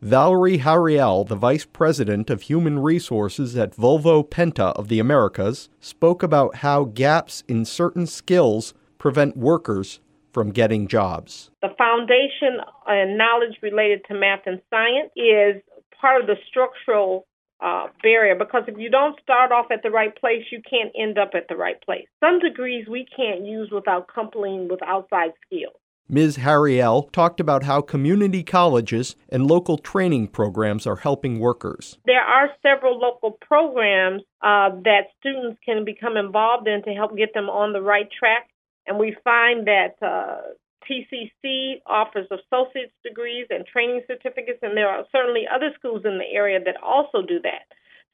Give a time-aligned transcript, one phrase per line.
[0.00, 6.22] Valerie Harriell, the Vice President of Human Resources at Volvo Penta of the Americas, spoke
[6.22, 9.98] about how gaps in certain skills prevent workers
[10.32, 11.50] from getting jobs.
[11.62, 15.60] The foundation and knowledge related to math and science is
[16.00, 17.26] part of the structural
[17.60, 21.18] uh, barrier because if you don't start off at the right place, you can't end
[21.18, 22.06] up at the right place.
[22.20, 25.74] Some degrees we can't use without coupling with outside skills.
[26.10, 26.38] Ms.
[26.38, 31.98] Harriell talked about how community colleges and local training programs are helping workers.
[32.06, 37.34] There are several local programs uh, that students can become involved in to help get
[37.34, 38.48] them on the right track.
[38.86, 40.54] And we find that uh,
[40.88, 46.24] TCC offers associate's degrees and training certificates, and there are certainly other schools in the
[46.24, 47.68] area that also do that.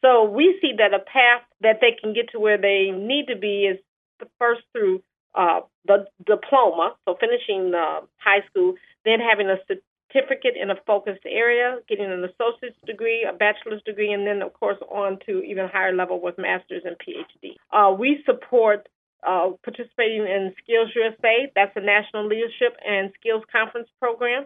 [0.05, 3.37] So we see that a path that they can get to where they need to
[3.37, 3.79] be is
[4.19, 5.03] the first through
[5.35, 11.25] uh, the diploma, so finishing uh, high school, then having a certificate in a focused
[11.27, 15.69] area, getting an associate's degree, a bachelor's degree, and then, of course, on to even
[15.69, 17.57] higher level with master's and PhD.
[17.73, 18.89] Uh, we support
[19.27, 24.45] uh, participating in Skills USA, that's a national leadership and skills conference program.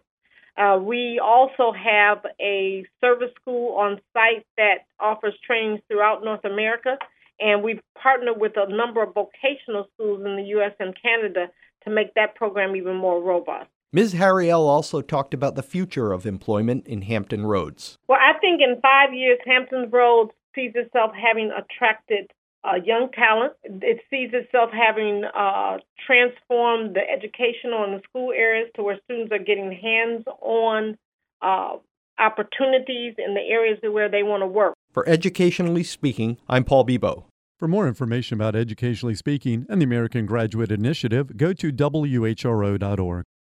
[0.57, 6.99] Uh, we also have a service school on site that offers trainings throughout North America
[7.41, 10.73] and we've partnered with a number of vocational schools in the U.S.
[10.79, 11.47] and Canada
[11.85, 13.69] to make that program even more robust.
[13.93, 14.15] Ms.
[14.15, 17.97] Harriell also talked about the future of employment in Hampton Roads.
[18.07, 22.31] Well, I think in five years, Hampton Roads sees itself having attracted
[22.65, 23.55] uh, young talent.
[23.65, 29.33] It sees itself having uh, transformed the educational and the school areas to where students
[29.33, 30.99] are getting hands on
[31.41, 31.77] uh,
[32.19, 34.75] opportunities in the areas where they want to work.
[34.99, 37.27] For Educationally Speaking, I'm Paul Bebo.
[37.57, 43.25] For more information about Educationally Speaking and the American Graduate Initiative, go to WHRO.org.